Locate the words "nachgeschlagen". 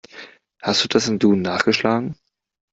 1.43-2.15